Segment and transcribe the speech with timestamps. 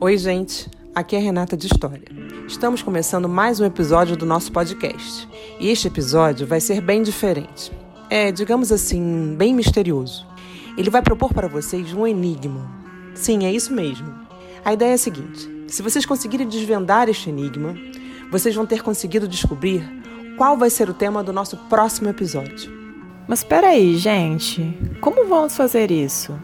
[0.00, 0.70] Oi, gente.
[0.94, 2.04] Aqui é Renata de História.
[2.46, 5.28] Estamos começando mais um episódio do nosso podcast.
[5.58, 7.72] E este episódio vai ser bem diferente.
[8.08, 10.24] É, digamos assim, bem misterioso.
[10.76, 12.70] Ele vai propor para vocês um enigma.
[13.12, 14.14] Sim, é isso mesmo.
[14.64, 17.74] A ideia é a seguinte: se vocês conseguirem desvendar este enigma,
[18.30, 19.82] vocês vão ter conseguido descobrir
[20.36, 22.72] qual vai ser o tema do nosso próximo episódio.
[23.26, 26.38] Mas peraí, gente, como vamos fazer isso?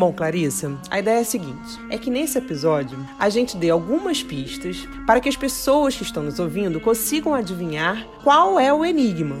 [0.00, 4.22] Bom, Clarissa, a ideia é a seguinte: é que nesse episódio a gente dê algumas
[4.22, 9.36] pistas para que as pessoas que estão nos ouvindo consigam adivinhar qual é o enigma.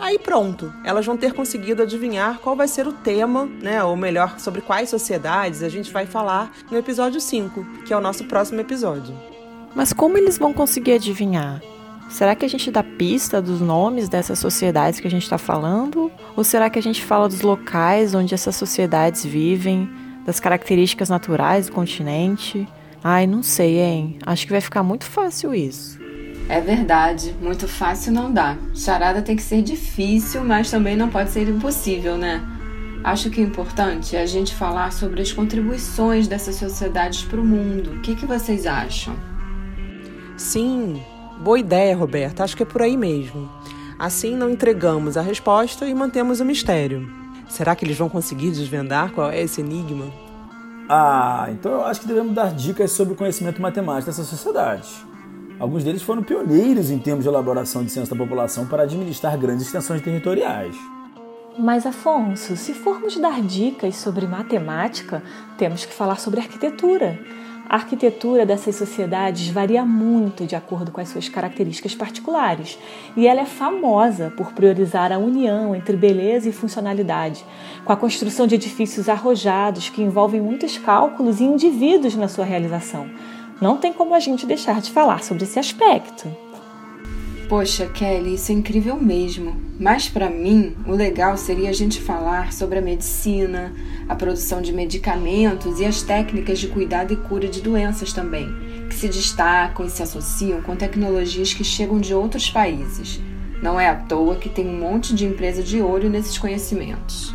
[0.00, 3.84] Aí pronto, elas vão ter conseguido adivinhar qual vai ser o tema, né?
[3.84, 8.00] Ou melhor, sobre quais sociedades a gente vai falar no episódio 5, que é o
[8.00, 9.14] nosso próximo episódio.
[9.74, 11.60] Mas como eles vão conseguir adivinhar?
[12.08, 16.10] Será que a gente dá pista dos nomes dessas sociedades que a gente está falando?
[16.34, 19.88] Ou será que a gente fala dos locais onde essas sociedades vivem,
[20.24, 22.66] das características naturais do continente?
[23.04, 24.18] Ai, não sei, hein?
[24.24, 25.98] Acho que vai ficar muito fácil isso.
[26.48, 28.56] É verdade, muito fácil não dá.
[28.74, 32.42] Charada tem que ser difícil, mas também não pode ser impossível, né?
[33.04, 37.44] Acho que o importante é a gente falar sobre as contribuições dessas sociedades para o
[37.44, 37.92] mundo.
[37.92, 39.14] O que, que vocês acham?
[40.36, 41.02] Sim,
[41.40, 42.42] Boa ideia, Roberta.
[42.42, 43.48] Acho que é por aí mesmo.
[43.98, 47.08] Assim não entregamos a resposta e mantemos o mistério.
[47.48, 50.06] Será que eles vão conseguir desvendar qual é esse enigma?
[50.88, 54.88] Ah, então eu acho que devemos dar dicas sobre o conhecimento matemático dessa sociedade.
[55.60, 59.66] Alguns deles foram pioneiros em termos de elaboração de ciência da população para administrar grandes
[59.66, 60.76] extensões territoriais.
[61.58, 65.22] Mas, Afonso, se formos dar dicas sobre matemática,
[65.56, 67.18] temos que falar sobre arquitetura.
[67.68, 72.78] A arquitetura dessas sociedades varia muito de acordo com as suas características particulares,
[73.14, 77.44] e ela é famosa por priorizar a união entre beleza e funcionalidade,
[77.84, 83.06] com a construção de edifícios arrojados que envolvem muitos cálculos e indivíduos na sua realização.
[83.60, 86.26] Não tem como a gente deixar de falar sobre esse aspecto.
[87.48, 89.56] Poxa, Kelly, isso é incrível mesmo.
[89.80, 93.72] Mas para mim, o legal seria a gente falar sobre a medicina,
[94.06, 98.54] a produção de medicamentos e as técnicas de cuidado e cura de doenças também,
[98.90, 103.18] que se destacam e se associam com tecnologias que chegam de outros países.
[103.62, 107.32] Não é à toa que tem um monte de empresa de olho nesses conhecimentos.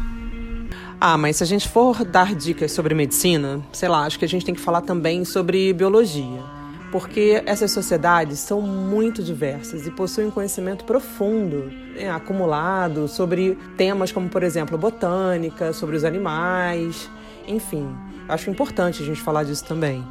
[1.02, 4.30] Ah, mas se a gente for dar dicas sobre medicina, sei lá, acho que a
[4.30, 6.63] gente tem que falar também sobre biologia
[6.94, 14.30] porque essas sociedades são muito diversas e possuem conhecimento profundo, né, acumulado sobre temas como,
[14.30, 17.10] por exemplo, botânica, sobre os animais,
[17.48, 17.90] enfim.
[18.30, 20.06] Acho importante a gente falar disso também.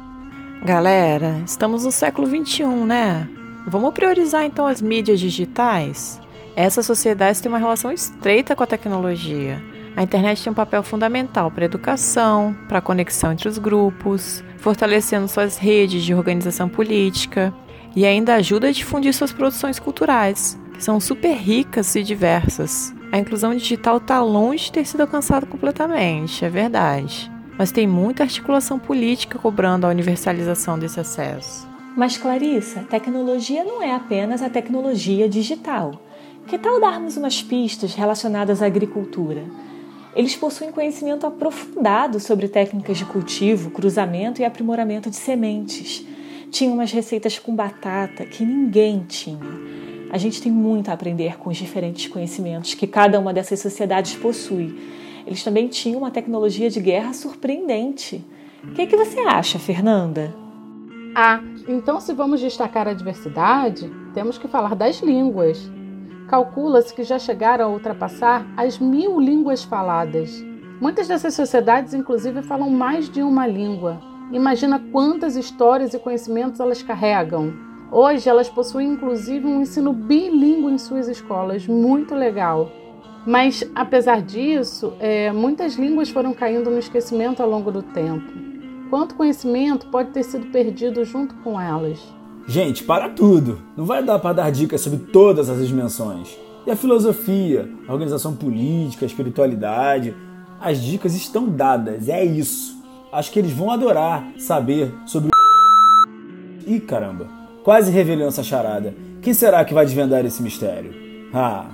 [0.65, 3.29] Galera, estamos no século XXI, né?
[3.65, 6.19] Vamos priorizar então as mídias digitais?
[6.53, 9.63] Essas sociedades têm uma relação estreita com a tecnologia.
[9.95, 14.43] A internet tem um papel fundamental para a educação, para a conexão entre os grupos,
[14.57, 17.53] fortalecendo suas redes de organização política
[17.95, 22.93] e ainda ajuda a difundir suas produções culturais, que são super ricas e diversas.
[23.11, 27.31] A inclusão digital está longe de ter sido alcançada completamente, é verdade.
[27.55, 31.67] Mas tem muita articulação política cobrando a universalização desse acesso.
[31.95, 36.01] Mas, Clarissa, tecnologia não é apenas a tecnologia digital.
[36.47, 39.43] Que tal darmos umas pistas relacionadas à agricultura?
[40.15, 46.05] Eles possuem conhecimento aprofundado sobre técnicas de cultivo, cruzamento e aprimoramento de sementes.
[46.51, 49.39] Tinham umas receitas com batata que ninguém tinha.
[50.11, 54.15] A gente tem muito a aprender com os diferentes conhecimentos que cada uma dessas sociedades
[54.15, 54.77] possui.
[55.25, 58.23] Eles também tinham uma tecnologia de guerra surpreendente.
[58.63, 60.35] O que, é que você acha, Fernanda?
[61.15, 65.59] Ah, então se vamos destacar a diversidade, temos que falar das línguas.
[66.33, 70.43] Calcula-se que já chegaram a ultrapassar as mil línguas faladas.
[70.81, 74.01] Muitas dessas sociedades, inclusive, falam mais de uma língua.
[74.31, 77.53] Imagina quantas histórias e conhecimentos elas carregam.
[77.91, 82.67] Hoje, elas possuem inclusive um ensino bilíngue em suas escolas, muito legal.
[83.27, 88.33] Mas, apesar disso, é, muitas línguas foram caindo no esquecimento ao longo do tempo.
[88.89, 92.03] Quanto conhecimento pode ter sido perdido junto com elas?
[92.47, 93.61] Gente, para tudo!
[93.75, 96.37] Não vai dar para dar dicas sobre todas as dimensões.
[96.67, 100.13] E a filosofia, a organização política, a espiritualidade,
[100.59, 102.77] as dicas estão dadas, é isso.
[103.11, 105.31] Acho que eles vão adorar saber sobre o.
[106.69, 107.27] Ih, caramba!
[107.63, 108.93] Quase revelou essa charada.
[109.21, 110.93] Quem será que vai desvendar esse mistério?
[111.33, 111.65] Ah,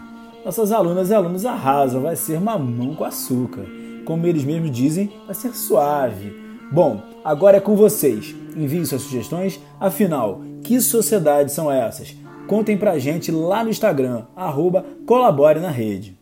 [0.45, 3.65] nossas alunas e alunos arrasam, vai ser mamão com açúcar.
[4.05, 6.31] Como eles mesmos dizem, vai ser suave.
[6.71, 8.35] Bom, agora é com vocês.
[8.55, 9.59] Enviem suas sugestões.
[9.79, 12.15] Afinal, que sociedades são essas?
[12.45, 16.18] Contem pra gente lá no Instagram, arroba colabore na rede.